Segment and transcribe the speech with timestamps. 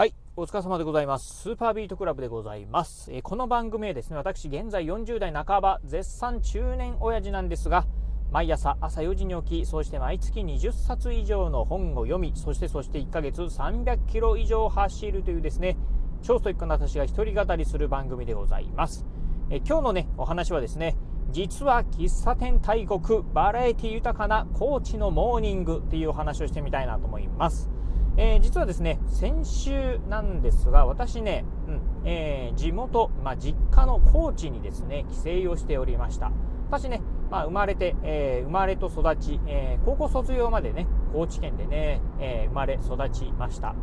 [0.00, 1.42] はい、お疲れ様でございます。
[1.42, 3.12] スーパービートクラブでございます。
[3.12, 7.84] えーこの番組はですね、私、現在40代半ば、絶賛中年親父なんですが、
[8.32, 15.76] 毎朝朝4時に起き、そして毎月20冊以上の本を読み、そしてそして1ヶ月300キロ以上走るというですね、
[16.22, 19.04] 超ストイックな私が一人語りする番組でございます。
[19.50, 20.96] えー今日のね、お話はですね、
[21.30, 27.68] 実は喫茶店大国、バラエティ豊かな高知のモーニングっていうお話をしてみたいなと思います。
[28.16, 36.32] えー実はですね先週なんですが私ね、うんえー地元、まあ、実家の高知にですね帰省をしておりました。
[36.70, 37.00] 私ね、
[37.30, 43.74] まあ、生まれて、えー生まれと育ち、えー高校卒業までね高知県でね、えー生まれ育ちました。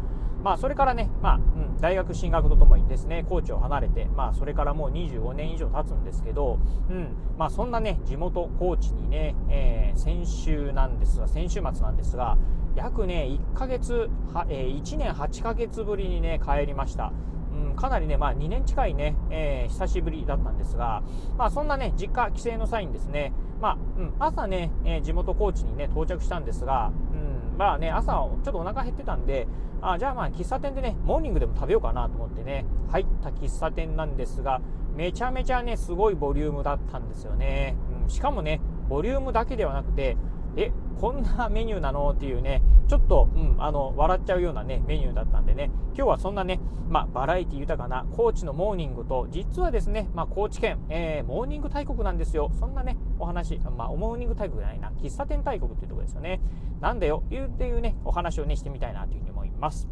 [0.44, 6.60] まあそれからね、まあうん、大学進学とともにですね高知を離れて、まあ、それからもう25年以上経つんですけど、
[6.90, 12.38] うんまあ、そんなね地元高知にね、えー先週なんですが先週末なんですが
[12.76, 17.12] 約ね1ヶ月は、えー1年8ヶ月ぶりにね帰りました。
[17.58, 21.02] うん、かなりね、まあ、2年近いね、えー久しぶりだったんですが、
[21.38, 27.17] まあ、そんなね、実家帰省の際にですね、まあ、うん、朝ね、えー地元高知にね、到着したんですが、う、
[27.58, 29.48] まあね、朝、ちょっとお腹減ってたんで、
[29.82, 34.62] あじゃあまあ、喫茶店でね、モーニングでも食べようかなと思ってね、入った喫茶店なんですが、
[34.96, 37.76] めちゃめちゃね、すごいボリュームだったんですよね。
[38.04, 40.18] うん、しかもね、ボリュームだけではなくて、
[40.58, 42.10] えこんなメニューなの？
[42.10, 45.70] っていうねちょっと、うん、あの笑っちゃうようなねメニューだったんでね。
[45.96, 52.52] 今日はそんなね、まあ、バラエティ豊かな高知のモーニングと実はですね、まあ、高知県、えーモーニング大国なんですよ。
[52.60, 56.40] そんなねお話、まあ、モーニング大国じゃないな喫茶店大国っていうところですよね。
[56.80, 59.88] なんだよっていうねお話をねしてみたいなというふうに思います。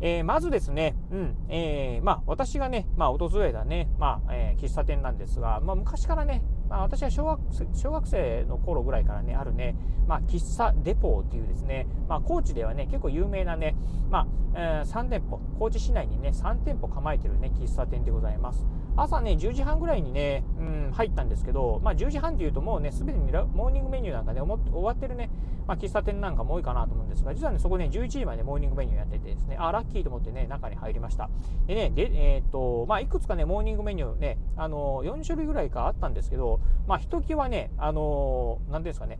[0.00, 13.76] えーまずですね、うんえーまあ、私がね、まあ、訪れたね、まあえー喫茶店なんですが、まあ、昔からね、まあ、私は小学生小学生の頃ぐらいからね、あるね、まあ、喫茶デポーっていうですね、まあ、高知ではね、結構有名なね、
[14.10, 18.66] まあえー3店舗、高知市内にね、3店舗構えてるね、喫茶店でございます。
[18.96, 25.30] 朝ね、10時半ぐらいにね、うん、入ったんですけど、まあ、10時半っていうともうね、すべてにモーニングメニューなんかね、終わってるね、
[25.66, 31.30] まあ、喫茶店なんかも多いかなと思うんですが、実はね、そこね、11時までモーニングメニューやっててですね、あ、ラッキーと思ってね、中に入りました。
[31.66, 39.18] でね、で、えーっと、まあ、いくつかね、モーニングメニューね、あの、4種類ぐらいかあったんですけど、まあ、ひときわね、あの、なんですかね、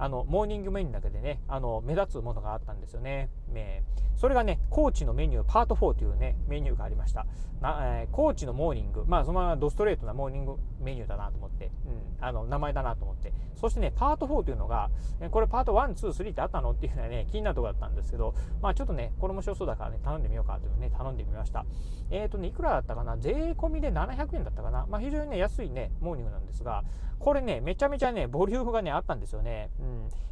[0.00, 3.28] あの、モーニングメニューだけでね、あの、目立つものがあったんですよね。
[3.54, 7.24] えーそれがね、高知のメニュー、パート4というね、メニューがありました。
[7.62, 13.32] なえー高知のモーニング、まあ、そのままドストレートなモーニングメニューだなと思って、うん、あの、名前だなと思って。
[13.54, 14.90] そしてね、パート4というのが、
[15.30, 21.64] これパート1、2、3ってあったのっていうのはね、気になるところだったんですけど、まあ、ちょっとね、これ面白そうだからね、頼んでみようかというね、頼んでみました。
[22.10, 23.16] えっ、とね、いくらだったかな？
[23.16, 24.86] 税込みで700円だったかな？
[24.86, 26.84] まあ、非常にね、安いね、モーニングなんですが、
[27.18, 29.70] これね、めちゃめちゃね、ボリュームがね、あったんですよね。
[29.78, 29.89] うん。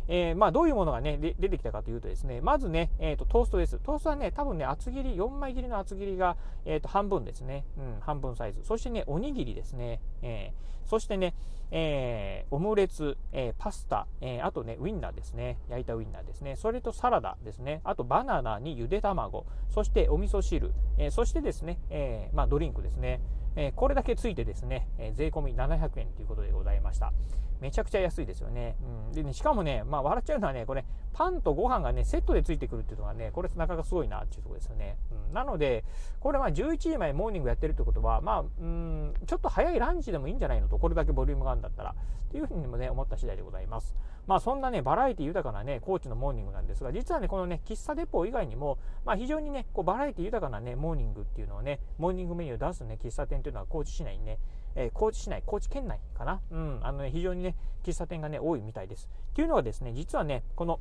[0.09, 3.79] えーまあ、どういうものがね、で出てきたかというとですね、まずね、えーと、トーストです。
[3.79, 7.67] トーストはね、多分ね、厚切り、4枚切りの厚切りが、えーと、半分ですね。
[7.77, 8.65] うん、半分サイズ。
[8.65, 10.01] そしてね、おにぎりですね。
[10.23, 11.35] えーそしてね、
[11.71, 15.59] えーオムレツ、えーパスタ、えーあとね、ウインナーですね。
[15.69, 16.57] 焼いたウインナーですね。
[16.57, 17.81] それとサラダですね。
[17.85, 23.21] あとバナナにゆで卵、そしてお味噌汁、えーそしてですね、えーまあ、ドリンクですね。
[23.57, 27.13] えーこれだけついてですね、えー税込み700円ということでございました。
[27.61, 28.77] めちゃくちゃ安いですよね。
[29.09, 34.97] うん、でね、しかもね、まあ、笑っちゃうのはね、これ、パンとご飯がね、セットでついてくるっていうのがね、これなかなかすごいなっていうところですよね。
[35.29, 35.85] うん、なので、
[36.21, 43.95] これまあ11時までモーニングやってるってことは、まあ、うん、ちょっと早いランチでもいいんじゃないのと、これだけボリュームがあるんだったら、っていうふうにもね、思った次第でございます。
[44.27, 54.39] まあ、そんなね、バラエティ豊かなね、高知のモーニングなんですが、実はね、このね、喫茶デポ以外にも、まあ、非常にね、こうバラエティ豊かなね、モーニングっていうのをね、モーニングメニューを出すね、喫茶店っていうのは高知市内にね、
[54.75, 59.09] え高知市内、高知県内かな、うん、あのね、非常にね、喫茶店がね、多いみたいです。
[59.33, 60.81] っていうのはですね、実はね、この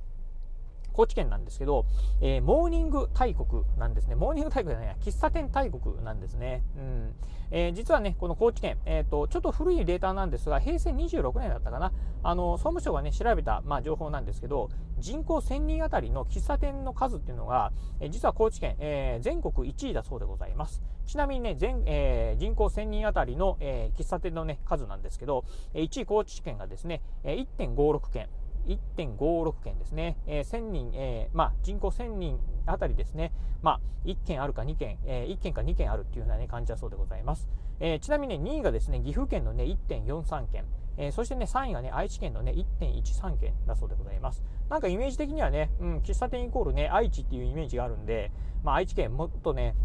[0.98, 1.86] 高知県なんですけど、
[2.22, 4.16] えーモーニング大国なんですね。
[4.16, 6.64] モーニング大国じゃないや、喫茶店大国なんですね。
[6.76, 7.14] うん
[7.52, 11.92] えー実はね、この高知県、えーと、ちょっと古いデータなんですが、平成26年だったかな、
[12.24, 20.82] あの総務省がね、調べた、まあ、情報なんですけど、人口1000人あたりの喫茶店の数っていうのが、えー実は高知県、えー全国1位だそうでございます。
[21.06, 25.46] ちなみにね、全えー人口1000人あたりの、えー喫茶店の、ね、数なんですけど、
[25.76, 28.28] えー1位高知県がですね、えー1.56件。
[28.68, 33.32] 1.56件ですね、えー1000人、えーまあ、人口1000人あたりですね、
[33.62, 37.48] まあ、1件あるか2件、えー1件か2件あるっていうような、ね、感じだそうでございます。
[37.80, 40.66] えーちなみに、ね、2位がですね岐阜県の、ね、1.43件、
[40.98, 44.44] えーそして、ね、3位が、ね、愛知県の、ね、1.13件だそうでございます。
[44.70, 48.32] なんかイメージ的にはね、うん、喫茶店イコール、ね、愛知っていうイメージがあるんで、
[48.64, 49.76] まあ、愛知県もっとね、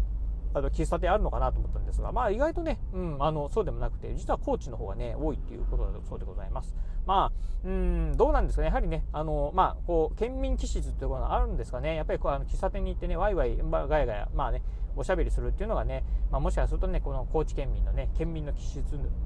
[0.53, 6.75] あの喫茶店あるのかなと思ったんですが、まあ、意外とね、うん、あのそうでもなくて、実は高知の方がね、多いっていうことだそうでございます。
[7.05, 14.61] まあ、うん、どうなんですかね、やはりね、あのまあ、こう県民気質っていうことがあるんですかね、やっぱりこうあの喫茶店に行ってね、ワイワイ、ガヤガヤ、まあね、
[14.95, 18.81] おしゃべりするっていうのがね、まあ、もしかするとね、この高知県民のね、県民の気質っ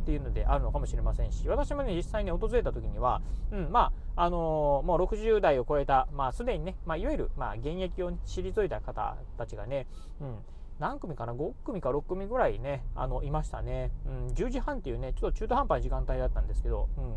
[0.05, 3.21] ていうのであるのかもしれませんし、私もね、実際に訪れた時には、
[3.51, 9.87] うん、まあ、あのー、もう60代を超えた、まあ、すでにね、まあ、いわゆる、まあ、現役を退いた方たちがね、
[10.21, 10.37] うん、
[10.79, 17.15] 何組かな、5組か6組ぐらいね、あのいましたね、うん、10時半っていうね、ちょっと中途半端な時間帯だったんですけど、うん、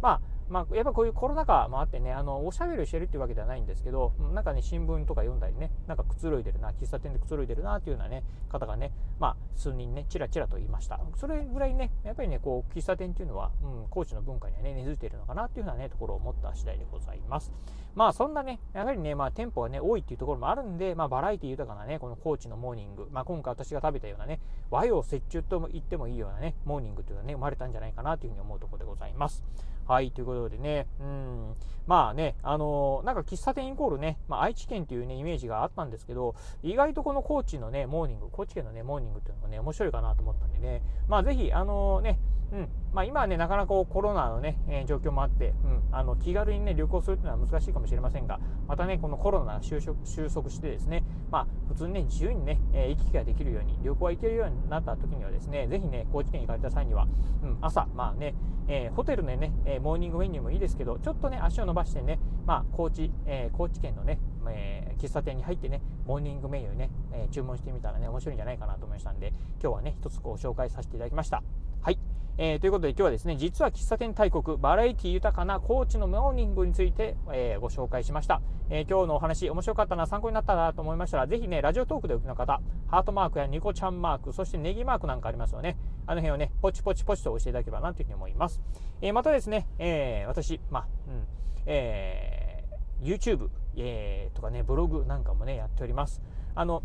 [0.00, 0.20] まあ、
[0.52, 11.00] まあ、やっぱこういうコロナ禍もあってね、あの、おしゃべりしてるっていうわけではないんですけど、なんかね、新聞とか読んだりね、なんかくつろいでるな、喫茶店でくつろいでるなっていうようなね、方がね、まあ、数人ね、ちらちらと言いました。
[11.16, 17.50] それぐらいね、やっぱりね、こう、喫茶店っていうのは、うん、高知の文化にはね、根付いているのかなっていうようなね、ところを思った次第でございます。
[17.94, 24.40] まあ、そんなね、やはりね、まあ、店舗がね、多いっていうところもあるんで、まあ、バラエティ豊かなね、この高知のモーニング、まあ、今回私が食べたようなね、
[24.70, 29.44] 和洋折衷とも言ってもいいようなね、モーニングというのはね、生まれたんじゃないかなというふうに思うところでございます。
[29.84, 31.54] はい、ということででね、うん、
[31.86, 42.18] まあね、あのー、なんか喫茶店イコールね、まあ、愛知県というね、イメージがあったんですけど、意外とこの高知のね、モーニング、高知県のね、モーニングっていうのもね、面白いかなと思ったんでね、まあぜひ、あのー、ね、
[42.52, 57.08] うん、まあ、今はね、なかなかコロナのね、えー、状況もあって、うん、あの気軽にね、旅行するっていうのは難しいかもしれませんが、またね、このコロナが収束収束してですね、まあ、普通にね、自由にね、えー、行き来ができるように、旅行が行けるようになった時にはですね、ぜひね、高知県行かれた際には、
[57.42, 58.34] うん、朝、まあね、
[58.68, 69.32] えー、ホテルのね、えモーニングメニューもいいですけど、ちょっとね、足を伸ばしてね、まあ、高知、え高知県のね、え喫茶店に入ってね、モーニングメニューね、え注文してみたらね、面白いんじゃないかなと思いましたんで、
[69.62, 71.42] 今日はね、一つご紹介させていただきました。
[71.80, 72.11] はい。
[72.38, 78.40] えー、ということで今日はですね、実は喫茶店大国、バラエティ豊かな高知のモーニングについて、えー、ご紹介しました、
[78.70, 85.76] えー、今日のお話、面白かったな、参考になったなと思いましたら、ぜひね、ラジオトークでお聞きの方、ハートマークやニコちゃんマーク、そしてネギマークなんかありますよね。
[86.06, 88.62] あの辺をね、ポチポチポチと押していただければなというふうに思います。
[89.02, 91.26] えまたですね、え私、まあ、うん、
[91.66, 92.64] え
[93.02, 96.22] YouTube、えとかね、ブログなんかもね、やっております。
[96.54, 96.82] あの、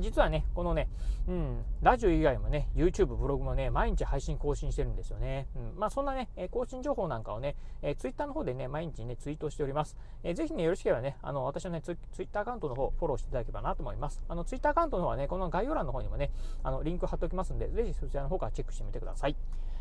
[0.00, 0.88] 実はね、このね、
[1.28, 5.46] うん、ラジオ以外もね、YouTube、ブログもね、毎日配信更新してるんですよね。
[5.54, 9.96] うん、まあそんなね、更新情報なんかをね、えー、Twitter の方でね、毎日ね、ツイートしております。
[10.24, 11.94] えー、ぜひね、よろしければね、あの、私のね、ツイ
[12.24, 14.22] ッターアカウントの方、フォローしていただければなと思います。
[14.28, 16.30] あの、Twitter アカウントの方はね、この概要欄の方にもね、
[16.62, 19.36] あの、リンク貼っておきますんで、ぜひそちらの方からチェックしてみてください。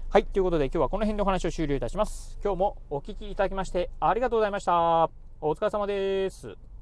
[0.10, 2.40] はい、ということで今日はこの辺でお話を終了いたします。
[2.42, 5.10] 今日もお聴きいただきましてありがとうございました。
[5.42, 6.75] お疲れ様です。